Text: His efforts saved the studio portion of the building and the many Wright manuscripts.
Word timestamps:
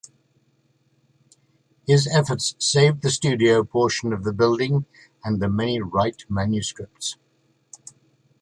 His 1.85 2.07
efforts 2.11 2.55
saved 2.57 3.03
the 3.03 3.11
studio 3.11 3.63
portion 3.63 4.11
of 4.13 4.23
the 4.23 4.33
building 4.33 4.87
and 5.23 5.39
the 5.39 5.47
many 5.47 5.79
Wright 5.79 6.25
manuscripts. 6.27 7.17